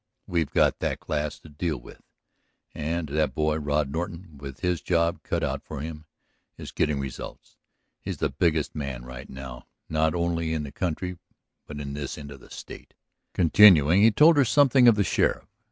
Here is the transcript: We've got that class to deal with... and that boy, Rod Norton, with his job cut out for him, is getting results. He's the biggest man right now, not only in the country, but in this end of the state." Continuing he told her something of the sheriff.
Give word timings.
We've 0.25 0.49
got 0.49 0.79
that 0.79 0.99
class 0.99 1.37
to 1.41 1.47
deal 1.47 1.77
with... 1.77 2.01
and 2.73 3.07
that 3.09 3.35
boy, 3.35 3.57
Rod 3.57 3.91
Norton, 3.91 4.35
with 4.39 4.61
his 4.61 4.81
job 4.81 5.21
cut 5.21 5.43
out 5.43 5.61
for 5.63 5.79
him, 5.81 6.05
is 6.57 6.71
getting 6.71 6.99
results. 6.99 7.57
He's 7.99 8.17
the 8.17 8.31
biggest 8.31 8.73
man 8.73 9.05
right 9.05 9.29
now, 9.29 9.67
not 9.89 10.15
only 10.15 10.53
in 10.55 10.63
the 10.63 10.71
country, 10.71 11.19
but 11.67 11.79
in 11.79 11.93
this 11.93 12.17
end 12.17 12.31
of 12.31 12.39
the 12.39 12.49
state." 12.49 12.95
Continuing 13.35 14.01
he 14.01 14.09
told 14.09 14.37
her 14.37 14.43
something 14.45 14.87
of 14.87 14.95
the 14.95 15.03
sheriff. 15.03 15.45